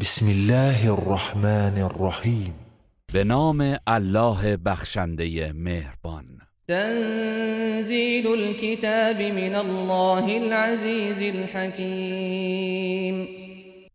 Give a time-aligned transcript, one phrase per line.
[0.00, 2.54] بسم الله الرحمن الرحیم
[3.12, 6.24] به نام الله بخشنده مهربان.
[6.68, 13.26] تنزیل الكتاب من الله العزیز الحکیم.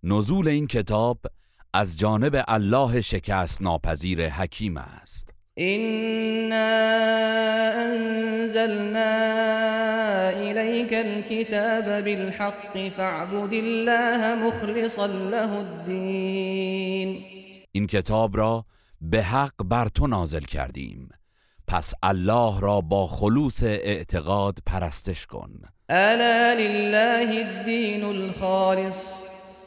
[0.04, 1.20] نزول این کتاب
[1.74, 5.33] از جانب الله شکست ناپذیر حکیم است.
[5.60, 6.66] إنا
[7.86, 9.10] انزلنا
[10.30, 17.24] إليك الكتاب بالحق فاعبد الله مخلصا له الدين.
[17.72, 18.66] این کتاب را
[19.02, 21.10] به حق بر تو نازل کردیم.
[21.68, 25.52] پس الله را با خلوص اعتقاد پرستش کن.
[25.90, 29.33] الا لله الدين الخالص؟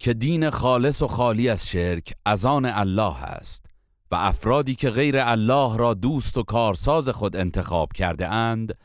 [0.00, 3.66] که دین خالص و خالی از شرک از آن الله است
[4.10, 8.78] و افرادی که غیر الله را دوست و کارساز خود انتخاب کرده اند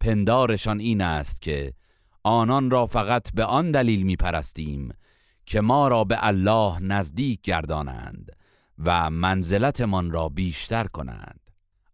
[0.00, 1.72] پندارشان این است که
[2.22, 4.88] آنان را فقط به آن دلیل می پرستیم
[5.46, 8.32] که ما را به الله نزدیک گردانند
[8.78, 11.40] و منزلتمان را بیشتر کنند.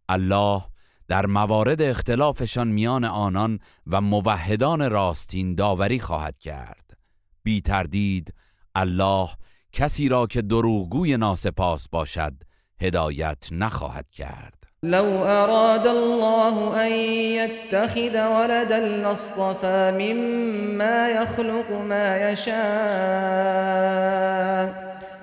[0.09, 0.61] الله
[1.07, 6.97] در موارد اختلافشان میان آنان و موحدان راستین داوری خواهد کرد.
[7.43, 8.33] بی تردید
[8.79, 9.29] الله
[9.73, 12.33] کسی را که دروغگوی ناسپاس باشد
[12.81, 14.53] هدایت نخواهد کرد.
[14.83, 22.59] لو اراد الله ان يتخذ ولدا لاصطفى مما يخلق ما يشاء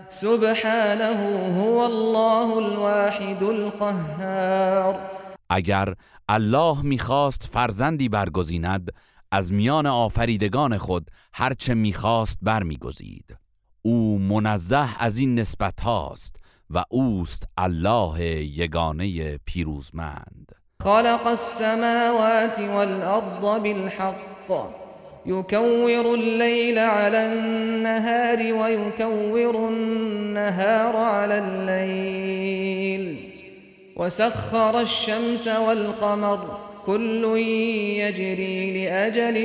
[0.09, 1.21] سبحانه
[1.57, 4.95] هو الله الواحد القهار.
[5.51, 5.95] اگر
[6.29, 8.91] الله می‌خواست فرزندی برگزیند
[9.31, 13.37] از میان آفریدگان خود هرچه می‌خواست برمیگزید.
[13.87, 16.37] او منزه از این نسبت هاست
[16.71, 20.53] و اوست الله یگانه پیروزمند.
[20.85, 24.69] خلق السماوات والارض بالحق.
[25.27, 33.19] يكور الليل على النهار ويكور النهار على الليل.
[33.97, 36.66] وسخر الشمس والقمر.
[36.87, 37.25] كل
[37.99, 39.37] يجري لأجل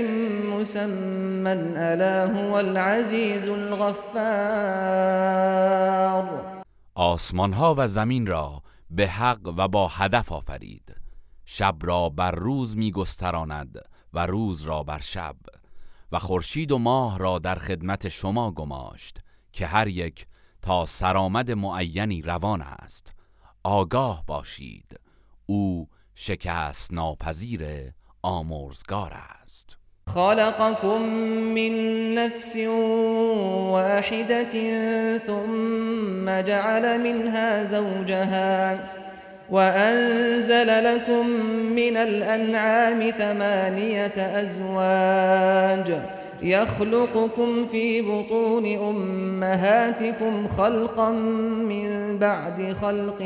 [0.50, 4.02] مسمى ألا هو العزيز الغفار.
[6.96, 10.96] آسمان ها و زمین را به حق و با هدف آفرید.
[11.46, 13.79] شب را بر روز می گستراند
[14.13, 15.35] و روز را بر شب.
[16.12, 19.19] و خورشید و ماه را در خدمت شما گماشت
[19.53, 20.28] که هر یک
[20.62, 23.16] تا سرآمد معینی روان است.
[23.63, 25.00] آگاه باشید.
[25.46, 27.61] او شکست ناپذیر
[28.22, 29.77] آمرزگار است.
[30.07, 31.01] خلقكم
[31.55, 31.73] من
[32.16, 32.57] نفس
[33.72, 34.53] واحدة
[35.17, 38.79] ثم جعل منها زوجها
[39.49, 41.27] وأنزل لكم
[41.75, 46.01] من الأنعام ثمانية أزواج
[46.44, 51.12] يخلقكم في بطون أمهاتكم خلقا
[51.69, 53.18] من بعد خلق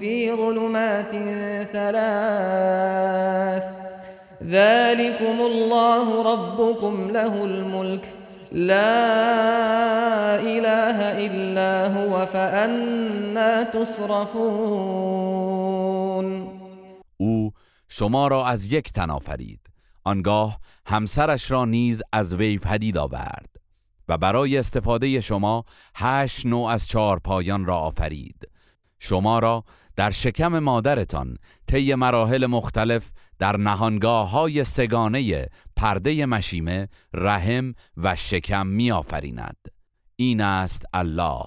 [0.00, 1.10] في ظلمات
[1.72, 3.64] ثلاث.
[4.44, 8.12] ذلكم الله ربكم له الملك.
[8.52, 9.00] لا
[10.40, 15.00] إله إلا هو فأنا تصرفون.
[17.20, 17.50] أو
[17.88, 19.59] شما را از یک تن آفرید.
[20.10, 23.56] آنگاه همسرش را نیز از وی پدید آورد
[24.08, 25.64] و برای استفاده شما
[25.96, 28.48] هشت نوع از چهار پایان را آفرید.
[28.98, 29.64] شما را
[29.96, 38.66] در شکم مادرتان طی مراحل مختلف در نهانگاه های سگانه پرده مشیمه رحم و شکم
[38.66, 39.56] می آفریند.
[40.16, 41.44] این است الله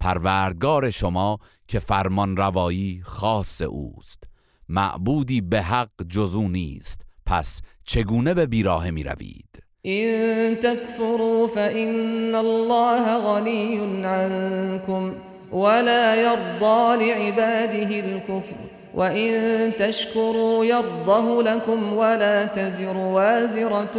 [0.00, 1.38] پروردگار شما
[1.68, 4.24] که فرمان روایی خاص اوست.
[4.68, 7.06] معبودی به حق جزو نیست.
[7.26, 15.12] پس چگونه به بیراه می روید این تکفروا فإن الله غنی عنكم
[15.52, 18.56] ولا يرضى لعباده الكفر
[18.94, 23.96] وإن تشكروا يرضه لكم ولا تزر وازرة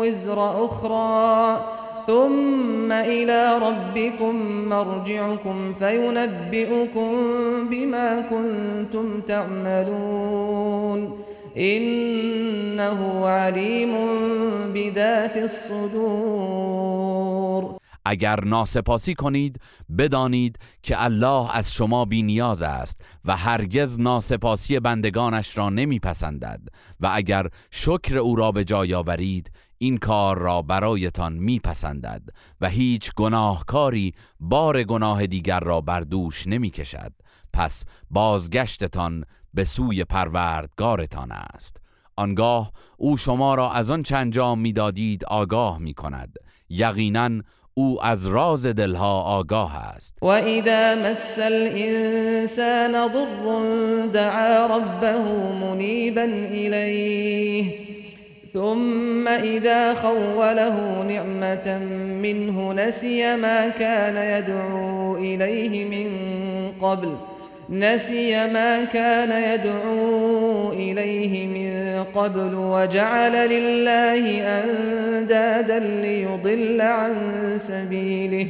[0.00, 1.60] وزر أخرى
[2.06, 4.34] ثم إلى ربكم
[4.68, 7.12] مرجعكم فينبئكم
[7.70, 11.27] بما كنتم تعملون
[11.58, 13.92] إنه عليم
[14.72, 16.88] بذات الصدور.
[18.04, 19.60] اگر ناسپاسی کنید
[19.98, 26.60] بدانید که الله از شما بینیاز است و هرگز ناسپاسی بندگانش را نمیپسندد
[27.00, 32.22] و اگر شکر او را به جای آورید این کار را برایتان میپسندد
[32.60, 37.12] و هیچ گناهکاری بار گناه دیگر را بر دوش نمی‌کشد.
[37.52, 41.76] پس بازگشتتان به سوی پروردگارتان است.
[42.16, 46.38] آنگاه او شما را از آن انجام می‌دادید آگاه می کند
[46.70, 47.30] یقینا
[47.74, 50.18] او از راز دلها آگاه است.
[50.22, 55.18] و اذا مس الانسان ضر دعا ربه
[55.60, 57.74] منیبا الیه
[58.52, 61.78] ثم اذا خوله نعمة
[62.22, 66.08] منه نسي ما كان يدعو إليه من
[66.80, 67.37] قبل.
[67.70, 77.14] نسي ما كان يدعو إليه من قبل وجعل لله أندادا ليضل عن
[77.56, 78.48] سبيله.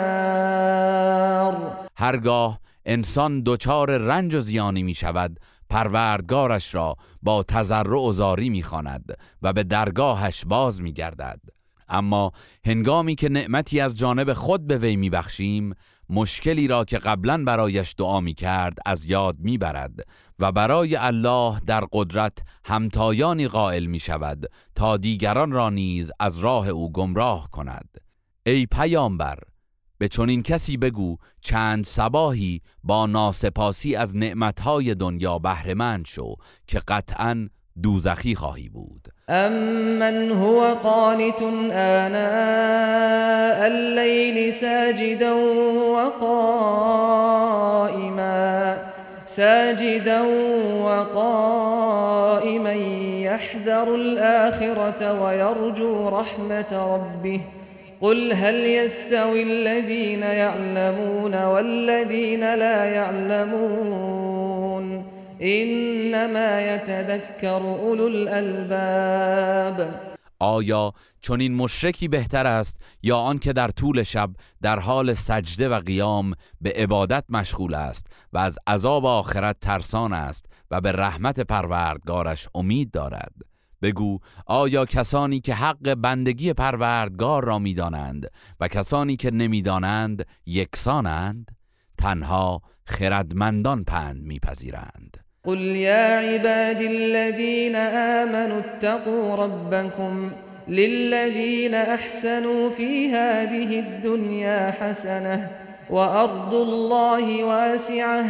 [1.96, 5.40] هرگاه انسان دچار رنج و زیانی می شود
[5.70, 8.64] پروردگارش را با تضرع و زاری می
[9.42, 11.40] و به درگاهش باز می گردد
[11.90, 12.32] اما
[12.66, 15.74] هنگامی که نعمتی از جانب خود به وی میبخشیم
[16.10, 20.06] مشکلی را که قبلا برایش دعا می کرد از یاد می‌برد
[20.38, 26.68] و برای الله در قدرت همتایانی قائل می شود تا دیگران را نیز از راه
[26.68, 27.88] او گمراه کند.
[28.46, 29.38] ای پیامبر
[29.98, 36.34] به چنین کسی بگو چند سباهی با ناسپاسی از نعمتهای دنیا بهرهمند شو
[36.66, 37.48] که قطعا
[37.82, 39.08] دوزخی خواهی بود.
[39.28, 41.42] امن هو قانت
[41.72, 45.32] آناء الليل ساجدا
[45.92, 47.16] وقائما
[49.24, 50.22] ساجدا
[50.84, 52.72] وقائما
[53.22, 57.40] يحذر الآخرة ويرجو رحمة ربه.
[58.00, 64.29] قل هل يستوي الذين يعلمون والذين لا يعلمون
[65.40, 69.90] انما يتذكر اولو الالباب
[70.38, 74.30] آیا چون این مشرکی بهتر است یا آنکه در طول شب
[74.62, 80.46] در حال سجده و قیام به عبادت مشغول است و از عذاب آخرت ترسان است
[80.70, 83.34] و به رحمت پروردگارش امید دارد؟
[83.82, 91.56] بگو آیا کسانی که حق بندگی پروردگار را می‌دانند و کسانی که نمی‌دانند یکسانند؟
[91.98, 95.29] تنها خردمندان پند میپذیرند.
[95.44, 100.30] قل يا عبادي الذين آمنوا اتقوا ربكم
[100.68, 105.48] للذين أحسنوا في هذه الدنيا حسنة
[105.90, 108.24] وأرض الله واسعة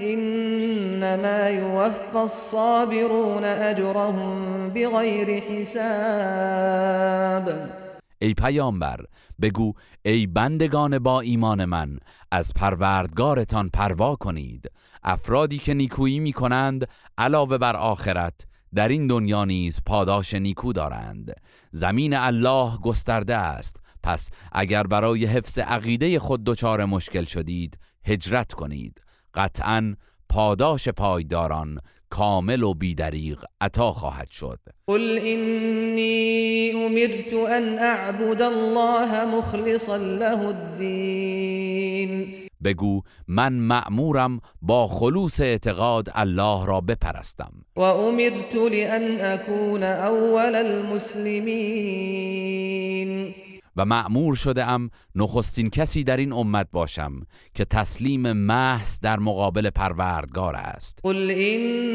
[0.00, 6.90] إنما يوفى الصابرون أجرهم بغير حساب
[8.22, 9.04] ای پیامبر
[9.42, 9.72] بگو
[10.02, 11.98] ای بندگان با ایمان من
[12.30, 14.70] از پروردگارتان پروا کنید.
[15.02, 16.88] افرادی که نیکویی می کنند
[17.18, 21.32] علاوه بر آخرت در این دنیا نیز پاداش نیکو دارند.
[21.70, 23.76] زمین الله گسترده است.
[24.02, 29.02] پس اگر برای حفظ عقیده خود دچار مشکل شدید هجرت کنید.
[29.34, 29.94] قطعا
[30.28, 31.78] پاداش پایداران
[32.10, 34.58] کامل و بیدریغ عطا خواهد شد.
[34.86, 42.26] قل اینی امرت ان اعبد الله مخلصا له الدین
[42.64, 47.52] بگو من مأمورم با خلوص اعتقاد الله را بپرستم.
[47.76, 52.20] و امرت لان اكون اول المسلمین
[53.80, 57.12] و معمور شده ام نخستین کسی در این امت باشم
[57.54, 60.98] که تسلیم محض در مقابل پروردگار است.
[61.02, 61.90] قل اینی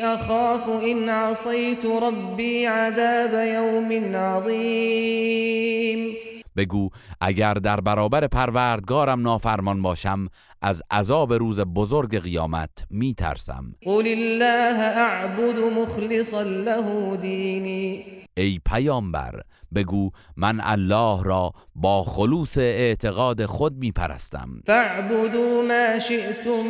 [0.00, 6.16] اخاف ان عصیت ربی عذاب یوم عظیم
[6.56, 6.88] بگو
[7.20, 10.28] اگر در برابر پروردگارم نافرمان باشم
[10.62, 18.04] از عذاب روز بزرگ قیامت می ترسم قل الله اعبد مخلصا له دینی.
[18.36, 19.40] ای پیامبر
[19.74, 26.66] بگو من الله را با خلوص اعتقاد خود می پرستم فاعبدوا ما شئتم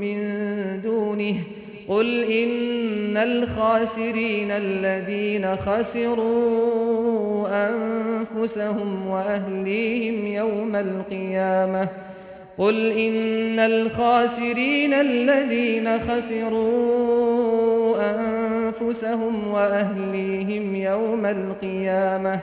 [0.00, 1.46] من دونه.
[1.90, 11.88] قل إن الخاسرين الذين خسروا أنفسهم وأهليهم يوم القيامة
[12.58, 22.40] قل إن الخاسرين الذين خسروا أنفسهم وأهليهم يوم القيامة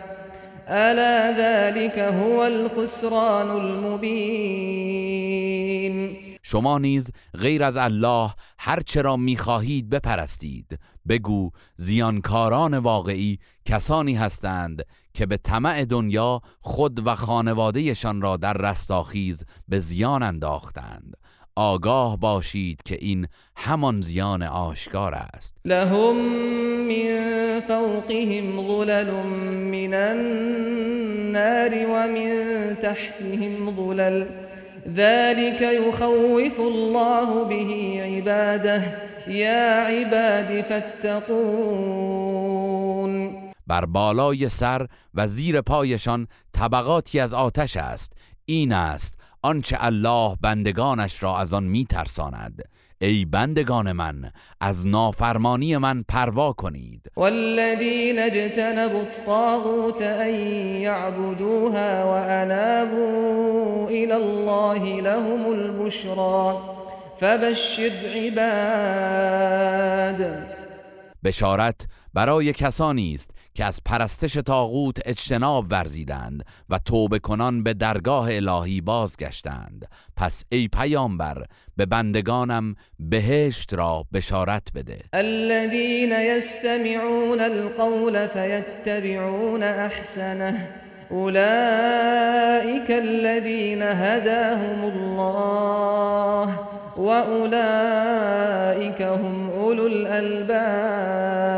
[0.69, 5.07] ألا ذلك هو الخسران المبين
[6.49, 10.79] شما نیز غیر از الله هر چرا می‌خواهید بپرستید.
[11.09, 19.45] بگو زیانکاران واقعی کسانی هستند که به طمع دنیا خود و خانوادهشان را در رستاخیز
[19.67, 21.13] به زیان انداختند.
[21.55, 25.57] آگاه باشید که این همان زیان آشکار است.
[25.65, 26.15] لهم
[26.87, 29.11] من فوقهم ظلل
[29.71, 34.46] من النار ومن تحتهم ظلل.
[34.95, 39.07] ذلك يخوف الله به عباده.
[39.27, 41.47] یا عباد فاتقون.
[43.67, 48.13] بر بالای سر و زیر پایشان طبقاتی از آتش است.
[48.45, 52.63] این است آنچه الله بندگانش را از آن میترساند.
[53.01, 57.11] ای بندگان من از نافرمانی من پروا کنید.
[57.15, 60.35] والذین اجتنبوا الطاغوت ان
[60.81, 66.61] یعبدوها وانابوا الى الله لهم البشرا
[67.19, 69.57] فبشر عباد.
[71.23, 78.35] بشارت برای کسانی است که از پرستش تاغوت اجتناب ورزیدند و توبه کنان به درگاه
[78.35, 79.87] الهی بازگشتند.
[80.15, 81.43] پس ای پیامبر
[81.75, 84.99] به بندگانم بهشت را بشارت بده.
[85.13, 90.69] الذين يستمعون القول فيتبعون احسنه
[91.09, 96.76] اولئك الذين هداهم الله.
[96.97, 101.57] واولئك هم اولو الالباب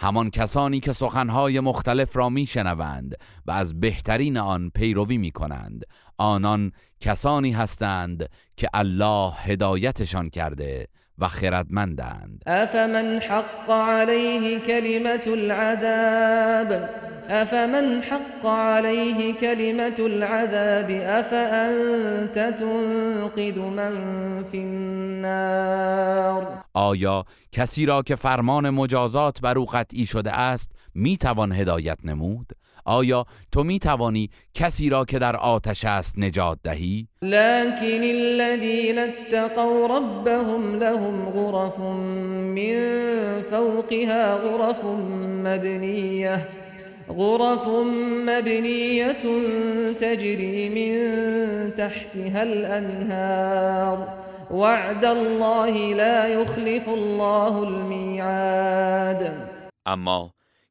[0.00, 3.14] همان کسانی که سخنهای مختلف را میشنوند
[3.46, 5.84] و از بهترین آن پیروی می کنند
[6.18, 10.88] آنان کسانی هستند که الله هدایتشان کرده
[11.20, 12.42] و خردمندند.
[12.46, 16.90] افمن حق عليه كلمة العذاب؟
[17.28, 23.94] افمن حق عليه كلمة العذاب؟ افأنت تنقذ من
[24.52, 26.42] في النار؟
[26.74, 32.52] آیا کسی را که فرمان مجازات بر او قطعی شده است می‌توان هدایت نمود؟
[32.90, 39.86] آیا تو می توانی کسی را که در آتش است نجات دهی؟ لكن الذين اتقوا
[39.86, 42.76] ربهم لهم غرف من
[43.50, 44.84] فوقها غرف
[45.44, 46.46] مبنيه
[47.08, 47.68] غرف
[48.28, 49.24] مبنية
[49.92, 54.08] تجري من تحتها الأنهار.
[54.50, 59.32] وعد الله لا يخلف الله الميعاد.
[59.86, 60.30] اما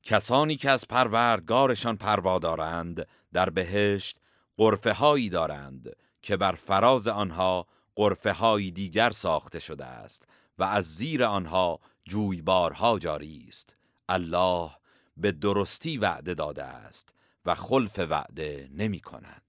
[0.09, 4.17] کسانی که از پروردگارشان پروا دارند در بهشت
[4.57, 10.23] قرفه هایی دارند که بر فراز آنها قرفه هایی دیگر ساخته شده است
[10.59, 13.75] و از زیر آنها جویبارها جاری است.
[14.09, 14.71] الله
[15.17, 17.09] به درستی وعده داده است
[17.45, 19.48] و خلف وعده نمی کند.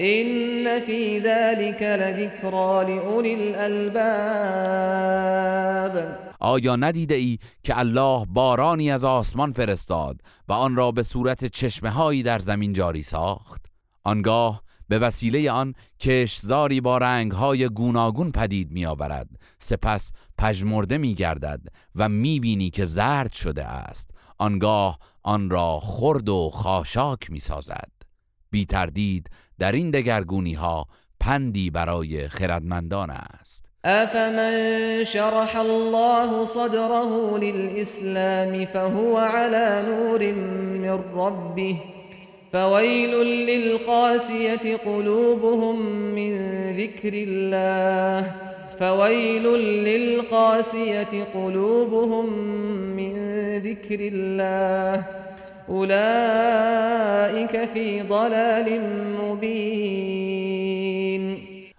[0.00, 4.00] این فی ذلك لذکرى لأولی الالباب
[6.40, 11.90] آیا ندیده ای که الله بارانی از آسمان فرستاد و آن را به صورت چشمه
[11.90, 13.66] هایی در زمین جاری ساخت؟
[14.04, 16.98] آنگاه به وسیله آن کشزاری با
[17.32, 19.28] های گوناگون پدید می آورد
[19.58, 21.60] سپس پژمرده می گردد
[21.94, 24.10] و می بینی که زرد شده است.
[24.38, 27.90] آنگاه آن را خرد و خاشاک می سازد
[28.50, 29.30] بی تردید
[29.60, 30.86] در این دگرگونی ها
[31.20, 33.66] پندی برای خردمندان است.
[33.84, 41.76] افمن شرح الله صدره للإسلام فهو على نور من ربه
[42.52, 43.10] فويل
[43.46, 45.80] للقاسية قلوبهم
[46.14, 46.32] من
[46.76, 48.32] ذكر الله
[48.80, 49.42] فويل
[49.84, 52.32] للقاسية قلوبهم
[52.96, 53.12] من
[53.58, 55.04] ذكر الله.
[55.70, 58.78] اولئك فی ضلال
[59.20, 60.70] مبین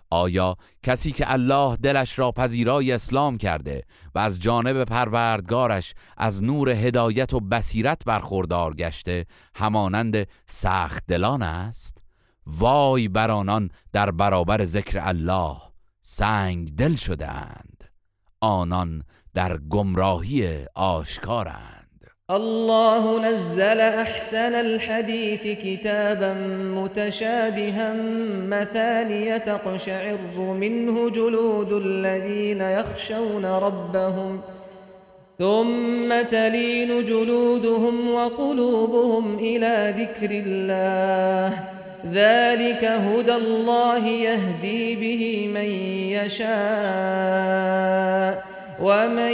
[0.09, 3.83] آیا کسی که الله دلش را پذیرای اسلام کرده
[4.15, 11.97] و از جانب پروردگارش از نور هدایت و بصیرت برخوردار گشته همانند سخت دلان است؟
[12.47, 15.57] وای بر آنان در برابر ذکر الله
[16.01, 17.83] سنگ دل شده اند.
[18.41, 21.80] آنان در گمراهی آشکارند
[22.31, 26.33] الله نزل أحسن الحديث كتابا
[26.75, 27.93] متشابها
[28.47, 34.41] مثانية تقشعر منه جلود الذين يخشون ربهم
[35.39, 41.59] ثم تلين جلودهم وقلوبهم إلى ذكر الله.
[42.13, 45.71] ذلك هدى الله يهدي به من
[46.25, 47.71] يشاء.
[48.81, 49.31] ومن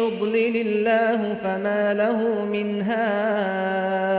[0.00, 4.10] يضلل الله فما له من هاد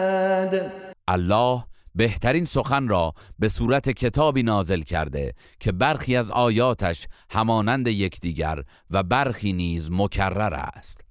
[1.07, 1.63] الله
[1.95, 9.03] بهترین سخن را به صورت کتابی نازل کرده که برخی از آیاتش همانند یکدیگر و
[9.03, 11.01] برخی نیز مکرر است.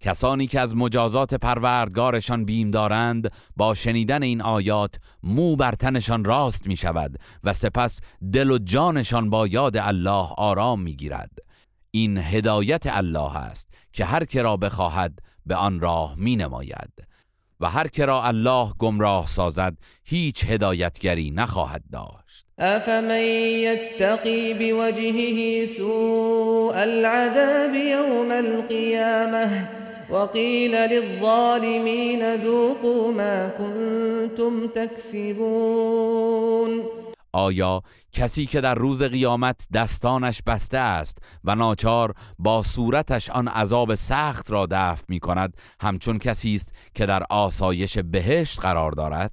[0.00, 6.66] کسانی که از مجازات پروردگارشان بیم دارند با شنیدن این آیات مو بر تنشان راست
[6.66, 8.00] می شود و سپس
[8.32, 11.30] دل و جانشان با یاد الله آرام می گیرد
[11.96, 16.90] این هدایت الله است که هر که را بخواهد به آن راه می نماید
[17.60, 22.46] و هر که را الله گمراه سازد هیچ هدایتگری نخواهد داشت.
[22.58, 29.68] افمن یتقی بوجهه سوء العذاب یوم القیامه
[30.10, 36.14] وقیل للظالمین ذوقوا ما کنتم تکسبون.
[37.34, 43.94] آیا کسی که در روز قیامت دستانش بسته است و ناچار با صورتش آن عذاب
[43.94, 49.32] سخت را دفع می کند همچون کسی است که در آسایش بهشت قرار دارد؟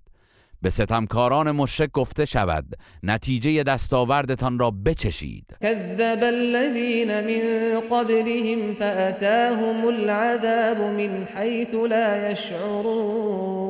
[0.61, 2.65] به ستمکاران مشرک گفته شود
[3.03, 5.57] نتیجه دستاوردتان را بچشید.
[5.61, 7.41] كذب الذين من
[7.91, 13.61] قبلهم فأتاهم العذاب من حيث لا يشعرون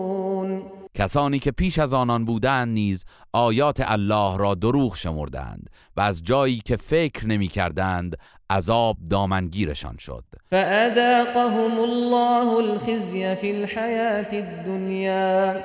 [0.95, 6.61] کسانی که پیش از آنان بودند نیز آیات الله را دروغ شمردند و از جایی
[6.65, 8.17] که فکر نمی کردند
[8.49, 10.23] عذاب دامنگیرشان شد.
[10.51, 15.63] فأذاقهم الله الخزي في الحياة الدنيا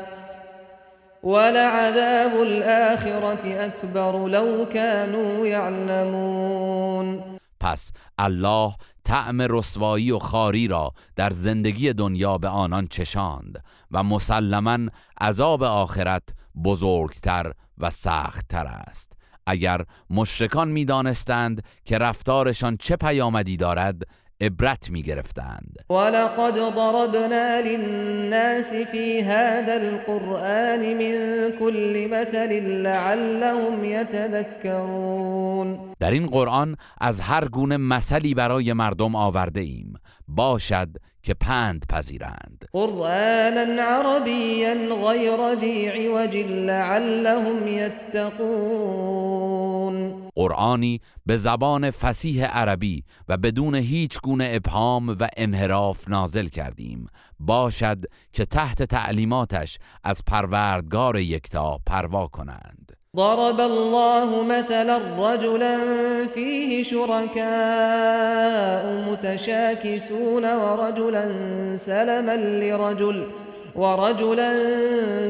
[1.22, 7.36] ولعذاب الآخرة أكبر لو كانوا يعلمون.
[7.60, 8.74] پس الله
[9.06, 14.78] طعم رسوایی و خاری را در زندگی دنیا به آنان چشاند و مسلما
[15.20, 16.22] عذاب آخرت
[16.64, 19.12] بزرگتر و سختتر است.
[19.46, 24.02] اگر مشرکان می‌دانستند که رفتارشان چه پیامدی دارد
[24.40, 35.78] عبرت می گرفتند ولقد ضربنا للناس في هذا القرآن من كل مثل لعلهم يتذكرون.
[36.00, 39.94] در این قرآن از هر گونه مثلی برای مردم آورده ایم.
[40.28, 40.88] باشد
[41.22, 42.68] که پند پذیرند.
[42.72, 49.06] قرآنا عربيا غير ذي عوج لعلهم يتقون.
[50.36, 57.06] قرآنی به زبان فسیح عربی و بدون هیچ گونه ابهام و انحراف نازل کردیم.
[57.40, 57.98] باشد
[58.32, 62.92] که تحت تعلیماتش از پروردگار یکتا پروا کنند.
[63.16, 65.78] ضرب الله مثلا رجلا
[66.34, 67.42] فيه شركاء
[69.10, 71.24] متشاكسون ورجلا
[71.76, 73.26] سلما لرجل
[73.76, 74.52] ورجلا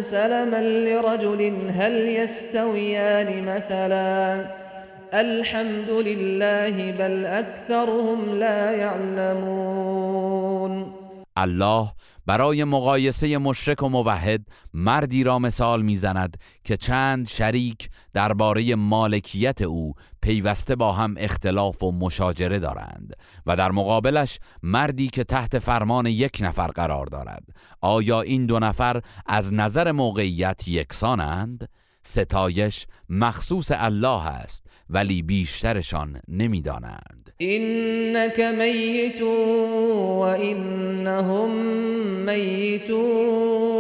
[0.00, 4.65] سلما لرجل هل يستويان مثلا.
[5.12, 10.26] الحمد لله بل أكثرهم لا يعلمون
[11.36, 11.92] الله
[12.26, 14.40] برای مقایسه مشرک و موحد
[14.74, 21.92] مردی را مثال می‌زند که چند شریک درباره مالکیت او پیوسته با هم اختلاف و
[21.92, 23.14] مشاجره دارند
[23.46, 27.42] و در مقابلش مردی که تحت فرمان یک نفر قرار دارد
[27.80, 31.68] آیا این دو نفر از نظر موقعیت یکسانند؟
[32.06, 37.32] ستایش مخصوص الله است ولی بیشترشان نمی‌دانند.
[37.40, 39.22] إنك ميت
[40.20, 41.50] وإنهم
[42.26, 43.76] ميتون.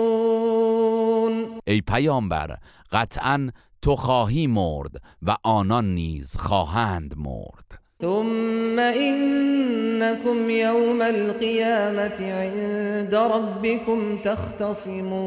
[1.66, 2.56] ای پیامبر
[2.92, 3.50] قطعا
[3.82, 7.78] تو خواهی مرد و آنان نیز خواهند مرد.
[8.02, 15.26] ثم إنكم يوم القيامة عند ربكم تختصمون.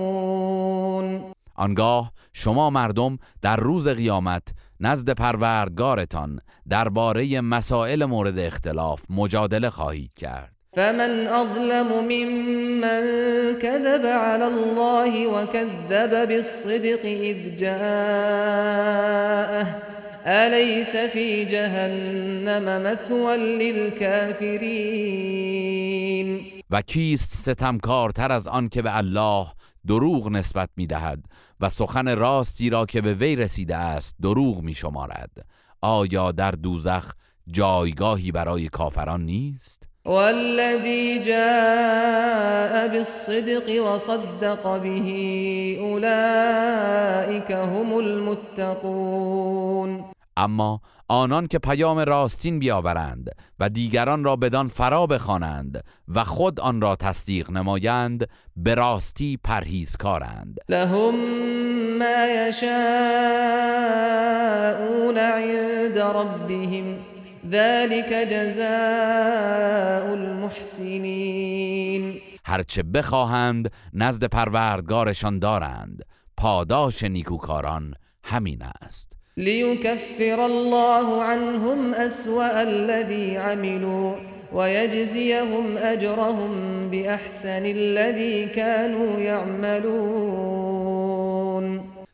[1.60, 4.48] آنگاه شما مردم در روز قیامت
[4.80, 10.54] نزد پروردگارتان درباره مسائل مورد اختلاف مجادله خواهید کرد.
[10.76, 13.04] فمن أظلم ممن
[13.62, 19.00] كذب على الله وكذب بالصدق إذ جاءه.
[20.26, 25.00] أليس في جهنم مثوى للكافرين؟
[26.72, 29.48] و کیست ستمکارتر از آن که به الله
[29.90, 31.20] دروغ نسبت می دهد
[31.60, 35.46] و سخن راستی را که به وی رسیده است دروغ می شمارد
[35.82, 37.14] آیا در دوزخ
[37.48, 44.90] جایگاهی برای کافران نیست؟ والذي جاء بالصدق وصدق به
[45.80, 49.30] أولئك هم المتقون
[50.38, 56.82] اما آنان که پیام راستین بیاورند و دیگران را بدان فرا بخوانند و خود آن
[56.82, 60.58] را تصدیق نمایند به راستی پرهیزکارند.
[60.70, 61.16] لهم
[61.98, 62.78] ما یشاءون
[65.18, 66.98] عند ربهم
[67.50, 71.42] ذلك جزاء المحسنین.
[72.46, 76.04] هرچه بخواهند نزد پروردگارشان دارند.
[76.38, 77.94] پاداش نیکوکاران
[78.24, 79.19] همین است.
[79.40, 84.16] ليكفر الله عنهم أسوأ الذي عملوا
[84.54, 86.52] ويجزيهم أجرهم
[86.90, 90.30] بأحسن الذي كانوا يعملون.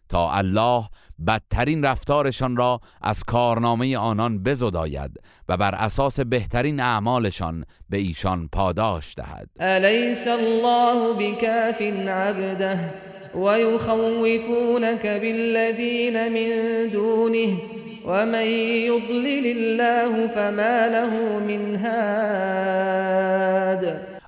[0.10, 0.90] تا الله
[1.28, 5.12] بدترین رفتارشان را از کارنامه آنان بزداید
[5.50, 9.50] و بر اساس بهترین اعمالشان به ایشان پاداش دهد.
[9.62, 13.05] أليس الله بكاف عبده؟
[13.36, 16.50] ويخوفونك بالذين من
[16.92, 17.58] دونه
[18.06, 18.48] ومن
[18.86, 22.96] يضلل الله فما له من هاد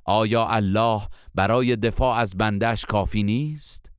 [0.05, 1.01] آیا الله
[1.35, 3.91] برای دفاع از بندش کافی نیست؟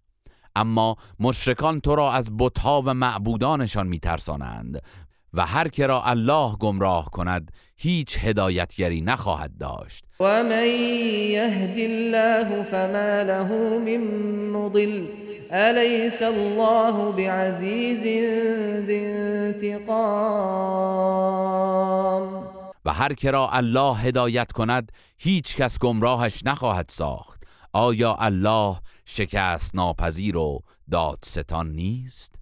[0.56, 4.82] اما مشرکان تو را از بتها و معبودانشان میترسانند
[5.34, 10.04] و هر که را الله گمراه کند هیچ هدایتگری نخواهد داشت.
[10.20, 13.96] و من یهد الله فما له من
[14.50, 15.06] مضل
[15.50, 18.02] الیس الله بعزیز
[18.88, 19.98] انتقام.
[22.84, 27.38] و هر که را الله هدایت کند هیچ کس گمراهش نخواهد ساخت.
[27.72, 32.37] آیا الله شکست ناپذیر و دادستان نیست؟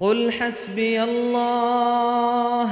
[0.00, 2.70] قل حسبي الله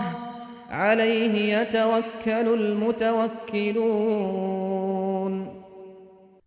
[0.71, 4.17] عليه يتوكل المتوكلون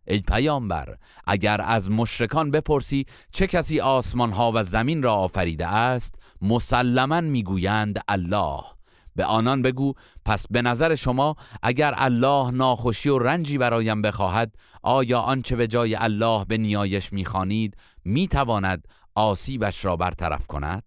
[0.08, 6.16] ای پیامبر اگر از مشرکان بپرسی چه کسی آسمان ها و زمین را آفریده است
[6.42, 8.64] مسلما می‌گویند الله.
[9.16, 9.94] به آنان بگو
[10.26, 15.96] پس به نظر شما اگر الله ناخوشی و رنجی برایم بخواهد آیا آنچه به جای
[15.96, 20.84] الله به نیایش می‌خوانید می‌تواند آسیبش را برطرف کند؟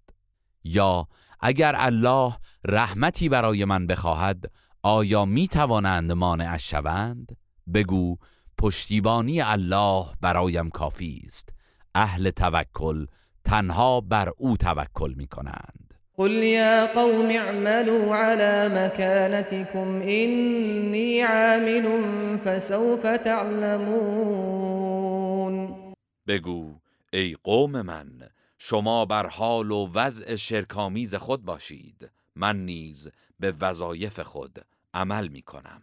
[0.65, 1.09] یا
[1.41, 4.45] اگر الله رحمتی برای من بخواهد
[4.83, 7.37] آیا می‌توانند مانعش شوند؟
[7.75, 8.17] بگو
[8.59, 11.49] پشتیبانی الله برایم کافی است.
[11.95, 13.07] اهل توکل
[13.45, 21.87] تنها بر او توکل می کنند قل یا قوم اعملوا على مكانتكم اینی عامل
[22.45, 24.63] فسوف تعلمون.
[26.29, 26.82] بگو
[27.13, 32.11] ای قوم من شما بر حال و وضع شرکامیز خود باشید.
[32.37, 33.09] من نیز
[33.41, 34.59] به وظایف خود
[34.95, 35.83] عمل می کنم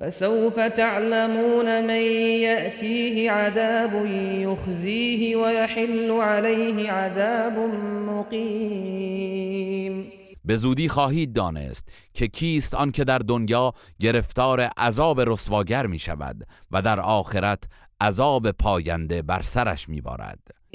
[0.00, 2.00] فسوف تعلمون من
[2.40, 7.58] يأتيه عذاب يخزيه ويحل عليه عذاب
[8.08, 9.46] مقيم
[10.44, 16.46] به زودی خواهید دانست که کیست آن که در دنیا گرفتار عذاب رسواگر می شود
[16.70, 17.64] و در آخرت
[18.00, 20.38] عذاب پاینده بر سرش می بارد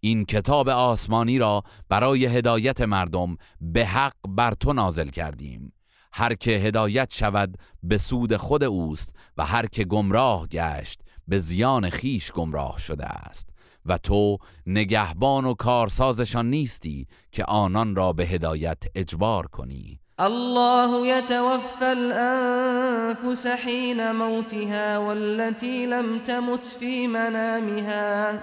[0.00, 5.72] این کتاب آسمانی را برای هدایت مردم به حق بر تو نازل کردیم.
[6.12, 11.90] هر که هدایت شود به سود خود اوست و هر که گمراه گشت به زیان
[11.90, 13.50] خیش گمراه شده است.
[13.86, 20.00] و تو نگهبان و کارسازشان نیستی که آنان را به هدایت اجبار کنی.
[20.18, 28.38] الله يتوفى الأنفس حين موتها والتي لم تمت في منامها.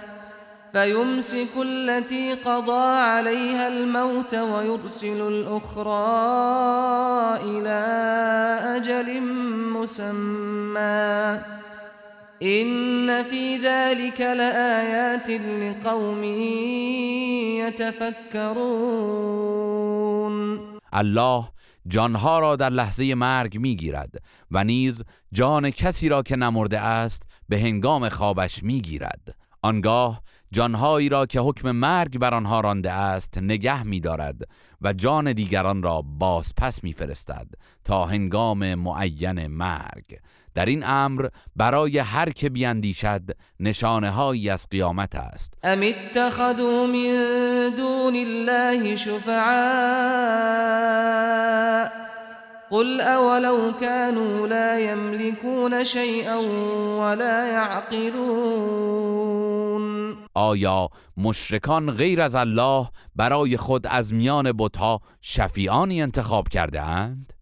[0.73, 6.07] فيمسك التي قضى عليها الموت ويرسل الأخرى
[7.43, 7.79] إلى
[8.77, 9.21] أجل
[9.73, 11.39] مسمى.
[12.43, 16.23] إن في ذلك لآيات لقوم
[17.63, 18.67] يتفكرون.
[20.93, 21.49] الله
[21.87, 24.15] جانها را در لحظه مرگ میگیرد
[24.51, 29.35] و نیز جان کسی را که نمرده است به هنگام خوابش میگیرد.
[29.61, 34.41] آنگاه جانهایی را که حکم مرگ بر آنها رانده است نگه می‌دارد
[34.81, 37.47] و جان دیگران را باز پس میفرستد
[37.83, 40.19] تا هنگام معین مرگ.
[40.55, 43.21] در این امر برای هر که بیاندیشد
[43.59, 45.53] نشانه هایی از قیامت است.
[45.63, 50.47] ام اتخذوا من دون الله شفعاء.
[52.69, 56.37] قل اولو كانوا لا يملكون شيئا
[56.99, 58.87] ولا يعقلون.
[60.37, 67.33] آیا مشرکان غیر از الله برای خود از میان بتها شفیعانی انتخاب کرده اند؟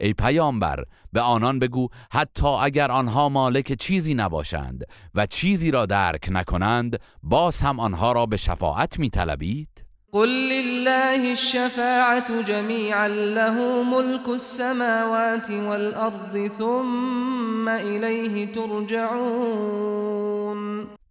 [0.00, 6.28] ای پیامبر به آنان بگو حتی اگر آنها مالک چیزی نباشند و چیزی را درک
[6.32, 14.28] نکنند باز هم آنها را به شفاعت می طلبید؟ قل لله الشفاعة جميعا له ملك
[14.28, 19.94] السماوات والأرض ثم إليه ترجعون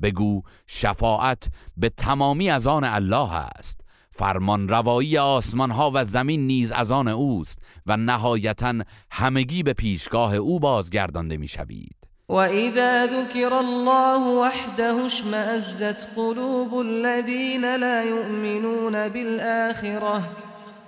[0.03, 3.83] بگو شفاعت به تمامی از آن الله است.
[4.15, 8.73] فرمان روایی آسمان ها و زمین نیز از آن اوست و نهایتا
[9.11, 11.95] همگی به پیشگاه او بازگردانده می شوید
[12.29, 20.21] وإذا ذكر الله وحده اشمأزت قلوب الذين لا يؤمنون بالآخرة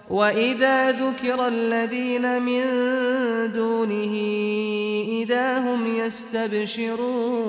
[0.09, 2.63] وإذا ذكر الذين من
[3.53, 4.13] دونه
[5.23, 7.45] إذا هم يستبشرون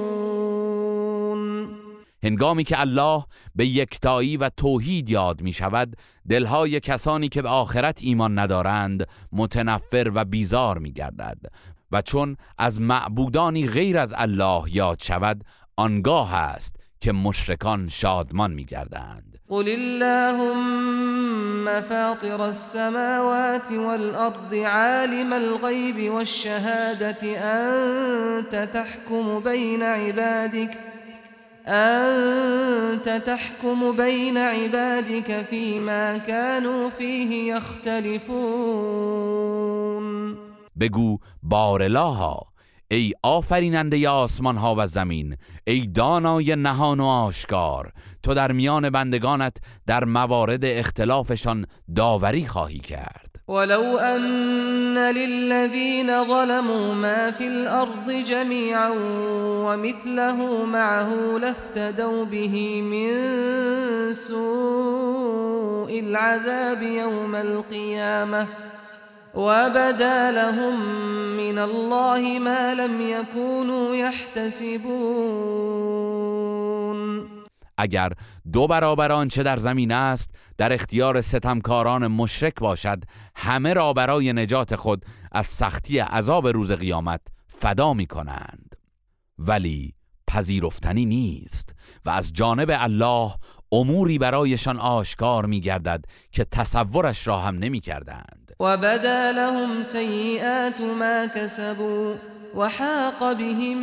[2.22, 5.96] هنگامی که الله به یکتایی و توحید یاد می شود
[6.28, 11.38] دلهای کسانی که به آخرت ایمان ندارند متنفر و بیزار می گردد
[11.92, 15.44] و چون از معبودانی غیر از الله یاد شود
[15.76, 20.04] آنگاه است که مشرکان شادمان می گردند قل اللهم
[21.80, 30.78] فاطر السماوات والأرض عالم الغيب والشهادة أنت تحكم بين عبادك
[31.68, 38.96] أنت تحكم بين عبادك فيما كانوا فيه يختلفون.
[40.76, 42.56] بگو بارلاها
[42.90, 47.92] ای آفریننده آسمان ها و زمین ای دانای نهان و آشکار
[48.26, 53.40] تو در میان بندگانت در موارد اختلافشان داوری خواهی کرد.
[53.48, 58.90] ولو أن للذين ظلموا ما في الأرض جميعا
[59.66, 63.12] ومثله معه لافتدوا به من
[64.12, 68.46] سوء العذاب يوم القيامة
[69.34, 70.80] وبدا لهم
[71.36, 74.96] من الله ما لم يكونوا يحتسبون.
[77.78, 78.12] اگر
[78.52, 83.02] دو برابر آنچه در زمین است در اختیار ستمکاران مشرک باشد
[83.36, 88.76] همه را برای نجات خود از سختی عذاب روز قیامت فدا می کنند.
[89.38, 89.94] ولی
[90.26, 93.34] پذیرفتنی نیست و از جانب الله
[93.72, 98.52] اموری برایشان آشکار می گردد که تصورش را هم نمی کردند.
[98.60, 102.14] وبدا لهم سيئات ما كسبوا
[102.56, 103.78] وحاق بهم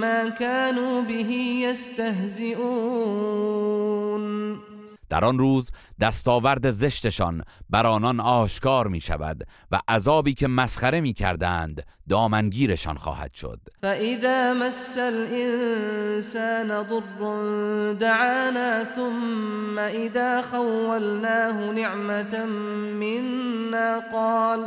[0.00, 2.72] ما كانوا به يستهزئون.
[5.08, 11.12] در آن روز دستاورد زشتشان بر آنان آشکار می شود و عذابی که مسخره می
[11.12, 13.60] کردند دامنگیرشان خواهد شد.
[13.82, 22.46] فإذا مس الإنسان ضر دعانا ثم إذا خولناه نعمة
[23.00, 24.66] منا قال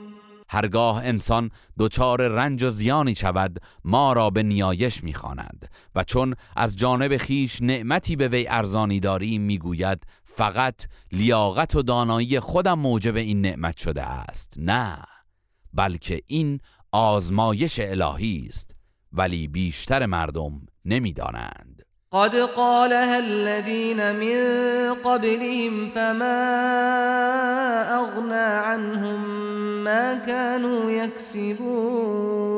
[0.53, 6.77] هرگاه انسان دچار رنج و زیانی شود ما را به نیایش می‌خواند و چون از
[6.77, 13.41] جانب خیش نعمتی به وی ارزانی داریم می‌گوید فقط لیاقت و دانایی خودم موجب این
[13.41, 14.53] نعمت شده است.
[14.57, 14.97] نه
[15.73, 16.59] بلکه این
[16.91, 18.75] آزمایش الهی است
[19.13, 21.70] ولی بیشتر مردم نمی‌دانند.
[22.13, 24.37] قد قالها الذين من
[24.93, 26.41] قبلهم فما
[27.99, 29.19] أغنى عنهم
[29.83, 32.51] ما كانوا يكسبون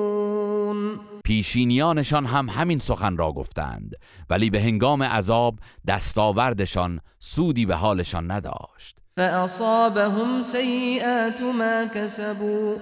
[1.24, 3.96] پیشینیانشان هم همین سخن را گفتند
[4.30, 5.56] ولی به هنگام عذاب
[5.88, 8.98] دستاوردشان سودی به حالشان نداشت.
[9.18, 12.74] فأصابهم سيئات ما كسبوا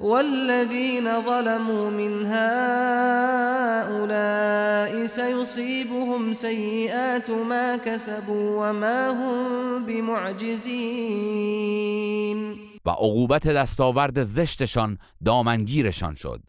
[0.00, 3.46] والذين ظلموا من هؤلاء
[5.06, 11.46] سيصيبهم سيئات ما كسبوا وما هم بمعجزين.
[12.84, 16.42] و عقوبت دستاورد زشتشان دامنگیرشان شد.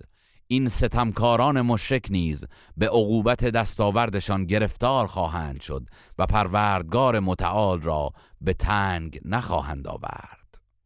[0.47, 2.45] این ستمکاران مشرک نیز
[2.77, 5.83] به عقوبت دستاوردشان گرفتار خواهند شد
[6.17, 10.36] و پروردگار متعال را به تنگ نخواهند آورد.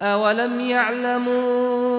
[0.01, 1.95] اولم يعلموا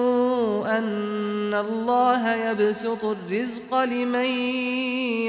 [0.77, 4.25] ان الله يبسط الرزق لمن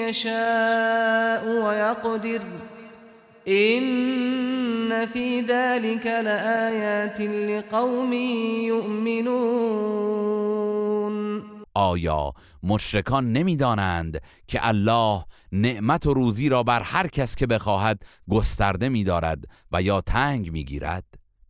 [0.03, 2.41] يشاء ويقدر
[3.49, 9.95] ان في ذلك لآيات لقوم يؤمنون.
[11.75, 12.33] آیا
[12.63, 19.45] مشرکان نمی‌دانند که الله نعمت و روزی را بر هر کس که بخواهد گسترده می‌دارد
[19.73, 21.05] و یا تنگ می‌گیرد؟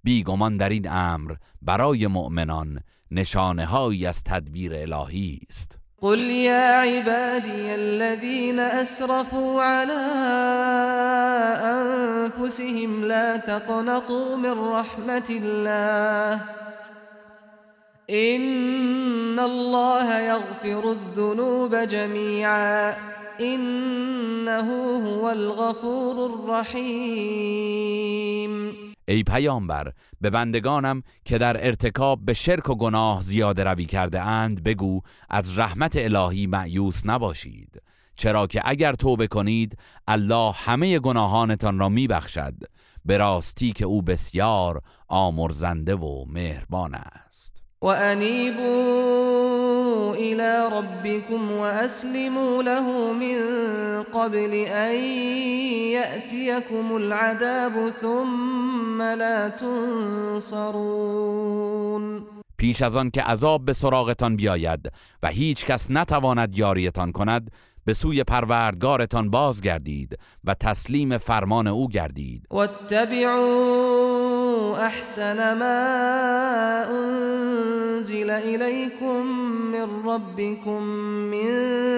[0.05, 5.79] بیگمان در این امر برای مؤمنان نشانه هایی از تدبیر الهی است.
[6.01, 9.93] قل يا عبادي الذين اسرفوا على
[11.64, 16.40] انفسهم لا تقنطوا من رحمة الله.
[18.11, 22.95] ان الله يغفر الذنوب جميعا.
[23.40, 27.64] انه هو الغفور الرحیم
[29.09, 34.62] ای پیامبر به بندگانم که در ارتکاب به شرک و گناه زیاده روی کرده اند
[34.62, 37.83] بگو از رحمت الهی معیوس نباشید.
[38.17, 42.55] چرا که اگر توبه کنید الله همه گناهانتان را میبخشد.
[43.05, 47.62] به راستی که او بسیار آمرزنده و مهربان است.
[50.14, 53.38] إلى ربكم وأسلموا له من
[54.02, 54.94] قبل أن
[55.92, 61.14] يأتيكم العذاب ثم لا تنصرون.
[62.59, 67.50] پیش از آن که عذاب به سراغتان بیاید و هیچ کس نتواند یاریتان کند
[67.85, 72.47] به سوی پروردگارتان بازگردید و تسلیم فرمان او گردید.
[72.51, 73.75] واتبعوا
[74.77, 79.27] احسن ما انزل اليكم
[79.73, 80.83] من ربكم
[81.31, 81.51] من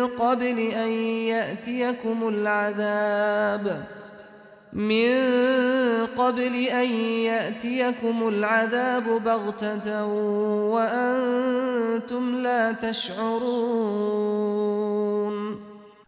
[0.07, 0.91] قبل ان
[1.31, 3.87] ياتيكم العذاب.
[4.73, 5.17] من
[6.19, 6.89] قبل أن
[7.31, 10.07] يأتيكم العذاب بغتة
[10.75, 14.47] وأنتم لا تشعرون.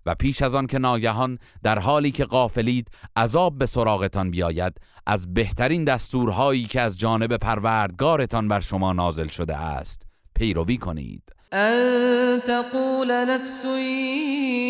[0.08, 5.34] و پیش از آن که ناگهان در حالی که غافلید عذاب به سراغتان بیاید از
[5.34, 10.02] بهترین دستورهایی که از جانب پروردگارتان بر شما نازل شده است
[10.34, 11.22] پیروی کنید.
[11.52, 13.64] ان تقول نفس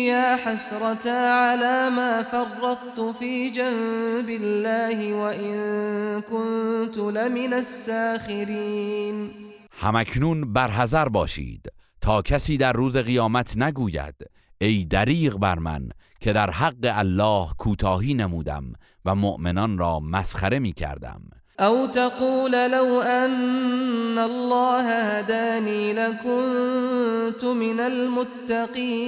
[0.07, 9.31] یا حسرتا على ما فرطت في جنب الله وان كنت لمن الساخرين
[9.71, 11.71] همکنون برحذر باشید
[12.01, 14.15] تا کسی در روز قیامت نگوید
[14.61, 18.73] ای دریغ بر من که در حق الله کوتاهی نمودم
[19.05, 21.21] و مؤمنان را مسخره می کردم.
[21.59, 28.99] او تقول لو ان الله هداني لكنت من المتقين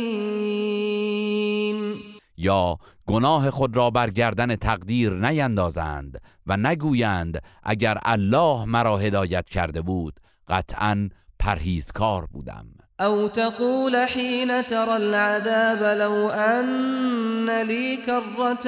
[2.38, 9.82] یا گناه خود را بر گردن تقدیر نیندازند و نگویند اگر الله مرا هدایت کرده
[9.82, 11.10] بود قطعا
[11.40, 12.66] پرهیزکار بودم.
[13.02, 18.64] أو تقول حين ترى العذاب لو أن لي كرة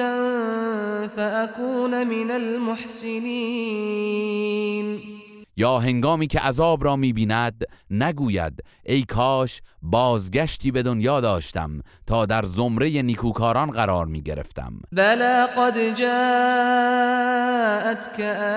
[1.16, 3.64] فأكون من المحسنين.
[5.56, 12.44] یا هنگامی که عذاب را می‌بیند نگوید ای کاش بازگشتی به دنیا داشتم تا در
[12.44, 14.72] زمره نیکوکاران قرار می‌گرفتم.
[14.92, 16.14] بلا قد جاءتك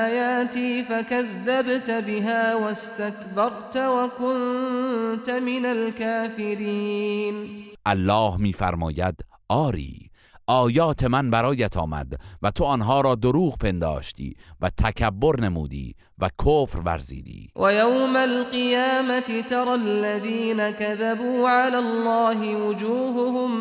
[0.08, 7.48] آیاتی فكذبت بها واستكبرت وكنت من الكافرین
[7.86, 9.16] الله میفرماید
[9.50, 10.07] آری
[10.48, 16.80] آیات من برایت آمد و تو آنها را دروغ پنداشتی و تکبر نمودی و کفر
[16.86, 17.50] ورزیدی.
[17.56, 23.52] و یوم القیامت ترى الذین كذبوا على الله وجوههم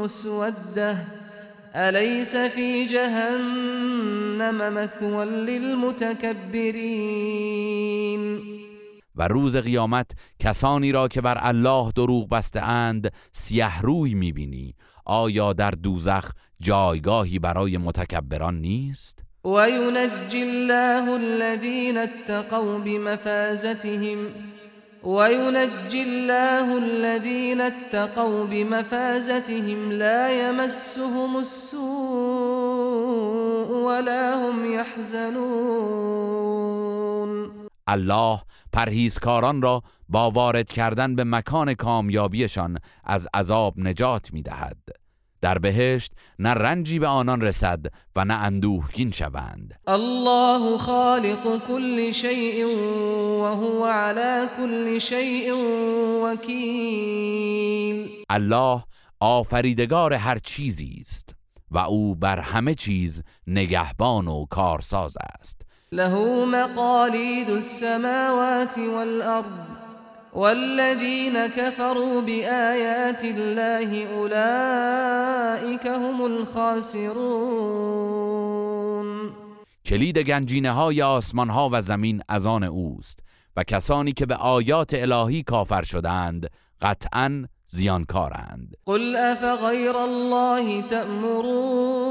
[0.00, 0.96] مسوده
[1.74, 6.42] أليس في جهنم مثوى للمتكبرين
[9.16, 14.74] و روز قیامت کسانی را که بر الله دروغ بسته اند سیه روی می‌بینی
[15.04, 16.30] آیا در دوزخ
[16.60, 24.18] جایگاهی برای متکبران نیست؟ و ینجی الله الذین اتقوا بمفازتهم
[25.04, 31.82] وينجي الله الذين اتقوا بمفازتهم لا يمسهم السوء
[33.70, 36.32] ولا هم يحزنون
[37.86, 38.40] الله
[38.72, 44.76] پرهیزکاران را با وارد کردن به مکان کامیابیشان از عذاب نجات می دهد.
[45.40, 49.74] در بهشت نه رنجی به آنان رسد و نه اندوهگین شوند.
[49.86, 52.66] الله خالق كل شيء
[53.40, 55.52] وهو على كل شيء
[56.24, 58.84] وكيل الله
[59.20, 61.34] آفریدگار هر چیزی است
[61.70, 65.62] و او بر همه چیز نگهبان و کارساز است.
[65.92, 69.58] له مقاليد السماوات والأرض
[70.32, 77.22] والذين كفروا بآيات الله أولئك هم الخاسرون.
[79.84, 83.18] کلید گنجینه های آسمان ها و زمین از آن اوست
[83.56, 88.76] و کسانی که به آیات الهی کافر شدند قطعا زیانکارند.
[88.86, 92.02] قل افغیر الله تأمرونی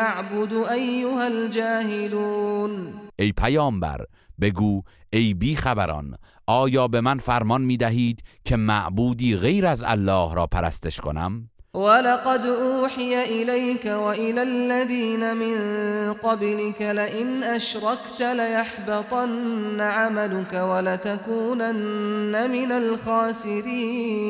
[0.00, 4.06] اعبد ایها الجاهلون ای پیامبر
[4.40, 4.82] بگو
[5.12, 10.46] ای بی خبران آیا به من فرمان می دهید که معبودی غیر از الله را
[10.46, 22.46] پرستش کنم؟ ولقد اوحی الیک و الى الذین من قبلك لئن اشركت لیحبطن عملك ولتكونن
[22.46, 24.20] من الخاسرین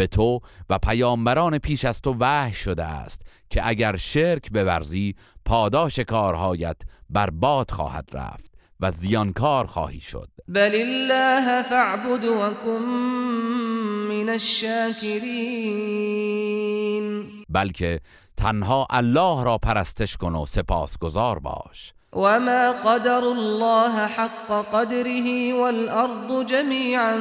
[0.00, 0.40] به تو
[0.70, 6.76] و پیامبران پیش از تو وحی شده است که اگر شرک بورزی پاداش کارهایت
[7.10, 10.28] برباد خواهد رفت و زیانکار خواهی شد.
[10.48, 12.78] بل الله فاعبد وكن
[14.08, 15.24] من الشاکرین.
[17.48, 18.00] بلکه
[18.36, 21.92] تنها الله را پرستش کن و سپاسگزار باش.
[22.12, 27.16] وما قدر الله حق قدره والأرض جميعا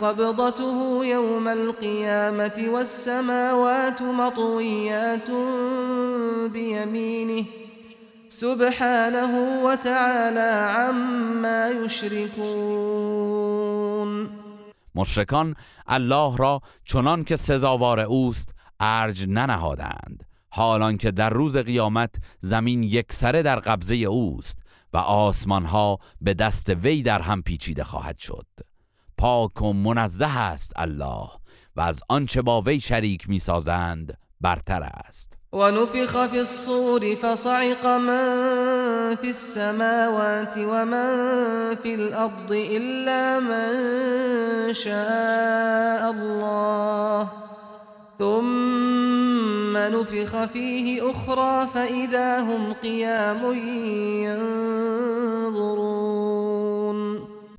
[0.00, 5.30] قبضته يوم القيامة والسماوات مطويات
[6.52, 7.44] بيمينه
[8.28, 13.16] سبحانه وتعالى عما يشركون
[14.94, 15.54] مشرکان
[15.88, 20.25] الله را چنان که سزاوار اوست ارج ننهادند.
[20.56, 24.58] حالان که در روز قیامت زمین یکسره در قبضه اوست
[24.92, 28.46] و آسمان ها به دست وی در هم پیچیده خواهد شد.
[29.18, 31.28] پاک و منزه است الله
[31.76, 35.32] و از آنچه با وی شریک می‌سازند برتر است.
[35.52, 47.45] ونفخ في الصور فصعق من في السماوات ومن في الأرض إلا من شاء الله.
[48.18, 53.54] ثم نفخ فيه أخرى فإذا هم قيام
[55.44, 56.06] ينظرون.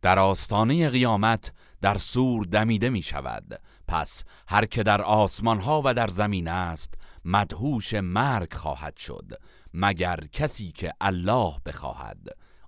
[0.01, 1.51] در آستانه قیامت
[1.81, 6.93] در سور دمیده می شود پس هر که در آسمان ها و در زمین است
[7.25, 9.31] مدهوش مرگ خواهد شد
[9.73, 12.17] مگر کسی که الله بخواهد.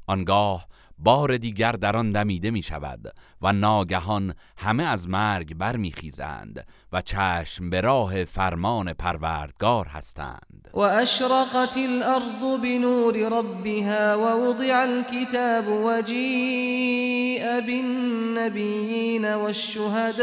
[0.09, 7.01] آنگاه بار دیگر در آن دمیده می شود و ناگهان همه از مرگ برمیخیزند و
[7.01, 10.69] چشم به راه فرمان پروردگار هستند.
[10.73, 20.19] و اشرقت الارض بنور ربها و وضع الكتاب و جیء بالنبیین والشهداء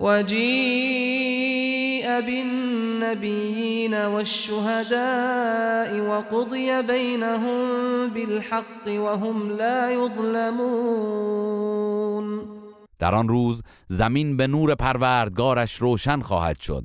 [0.00, 1.58] وجيء
[2.20, 11.58] بالنبيين والشهداء وقضي بينهم بالحق وهم لا يظلمون.
[12.98, 16.84] در آن روز زمین به نور پروردگارش روشن خواهد شد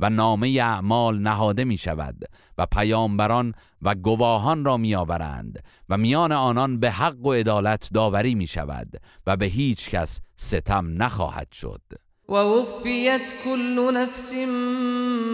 [0.00, 2.24] و نامه اعمال نهاده می شود
[2.58, 8.34] و پیامبران و گواهان را می آورند و میان آنان به حق و عدالت داوری
[8.34, 12.03] می شود و به هیچ کس ستم نخواهد شد.
[12.28, 14.34] ووفيت كل نفس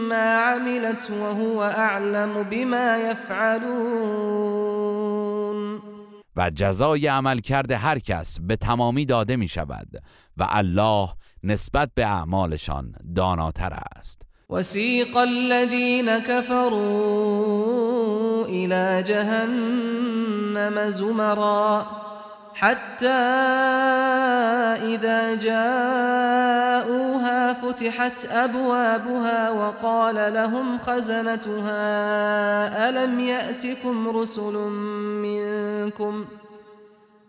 [0.08, 4.50] ما عملت وهو اعلم بما يفعلون.
[6.36, 9.88] و جزای عمل کرده هر کس به تمامی داده می شود
[10.36, 11.08] و الله
[11.44, 14.22] نسبت به اعمالشان داناتر است.
[14.50, 16.80] وسیق الذين كفروا
[18.46, 21.86] الى جهنم زمرا.
[22.54, 23.08] حتى
[24.94, 26.92] إذا جاءوها
[27.52, 31.78] فتحت أبوابها وقال لهم خزنتها
[32.88, 34.54] ألم يأتكم رسل
[35.22, 36.24] منكم؟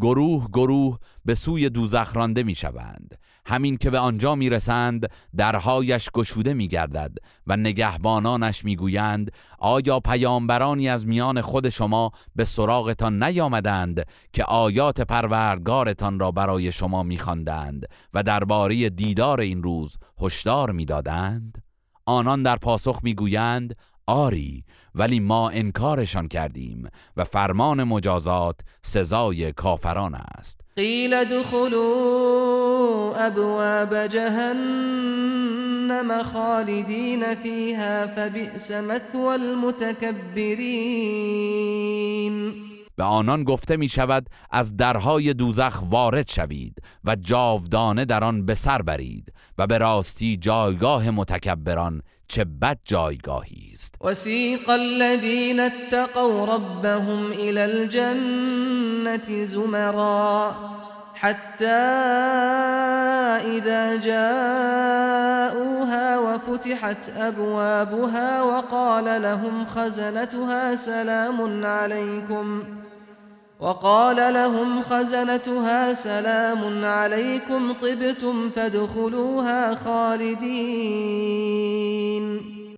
[0.00, 6.10] گروه گروه به سوی دوزخ رانده می شوند همین که به آنجا می رسند درهایش
[6.10, 13.22] گشوده می گردد و نگهبانانش می گویند آیا پیامبرانی از میان خود شما به سراغتان
[13.22, 20.70] نیامدند که آیات پروردگارتان را برای شما می خواندند و درباره دیدار این روز هشدار
[20.70, 21.62] می دادند؟
[22.06, 23.76] آنان در پاسخ می گویند
[24.06, 30.60] آری ولی ما انکارشان کردیم و فرمان مجازات سزای کافران است.
[30.76, 35.42] قیل دخلوا ابواب جهنم
[36.22, 40.94] خالدین فیها فبئس مثوى المتکبرین.
[42.96, 48.54] به آنان گفته می شود از درهای دوزخ وارد شوید و جاودانه در آن به
[48.54, 49.32] سر برید.
[49.58, 53.94] و به راستی جایگاه متکبران چه بد جایگاهی است.
[54.00, 60.54] وسیق الذین اتقوا ربهم الى الجنة زمرا
[61.14, 61.66] حتى
[63.56, 65.44] إذا جاءوها
[66.18, 72.62] وفتحت أبوابها وقال لهم خزنتها سلام عليكم
[73.60, 81.44] وقال لهم خزنتها سلام عليكم طبتم فادخلوها خالدين.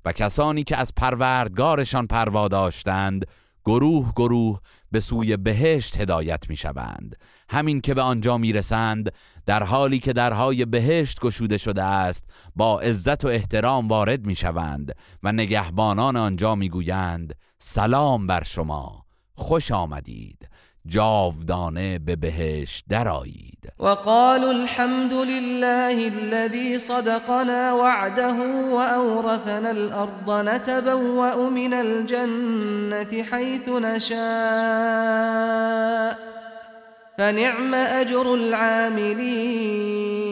[0.05, 3.27] و کسانی که از پروردگارشان پروا داشتند
[3.65, 4.61] گروه گروه
[4.93, 7.17] به سوی بهشت هدایت می شوند
[7.49, 9.13] همین که به آنجا می رسند
[9.47, 12.25] در حالی که درهای بهشت گشوده شده است
[12.57, 19.07] با عزت و احترام وارد می شوند و نگهبانان آنجا می گویند سلام بر شما
[19.35, 20.49] خوش آمدید.
[20.89, 23.73] جاودانه به بهشت درآیید.
[23.79, 28.35] وقالوا الحمد لله الذي صدقنا وعده
[28.73, 34.17] وأورثنا الأرض نتبوأ من الجنة حيث نشاء
[37.19, 40.26] فنعم أجر العاملين.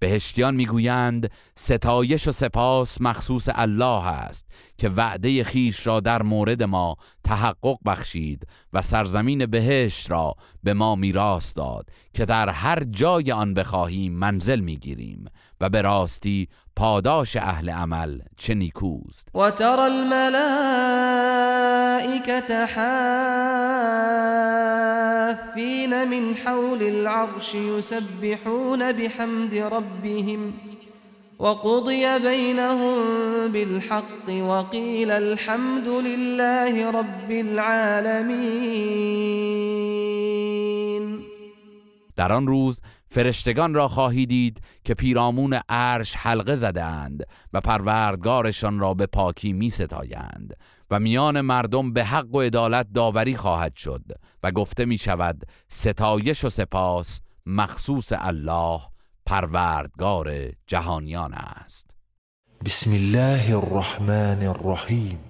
[0.00, 4.46] بهشتیان می‌گویند ستایش و سپاس مخصوص الله است
[4.78, 10.94] که وعده خیش را در مورد ما تحقق بخشید و سرزمین بهشت را به ما
[10.94, 15.24] میراث داد که در هر جای آن بخواهیم منزل می‌گیریم
[15.60, 16.48] و به راستی
[16.80, 19.28] پاداش أهل عمل چه نیکوست.
[19.34, 20.36] و ترى الملائكة
[22.66, 22.84] حافين
[26.08, 30.52] من حول العرش يسبحون بحمد ربهم
[31.38, 32.96] وقضي بينهم
[33.52, 38.50] بالحق وقيل الحمد لله رب العالمين
[42.16, 48.94] در آن روز فرشتگان را خواهی دید که پیرامون عرش حلقه اند و پروردگارشان را
[48.94, 50.56] به پاکی می ستایند
[50.90, 54.04] و میان مردم به حق و عدالت داوری خواهد شد
[54.42, 58.80] و گفته می شود ستایش و سپاس مخصوص الله
[59.26, 60.32] پروردگار
[60.66, 61.90] جهانیان است.
[62.64, 65.29] بسم الله الرحمن الرحیم.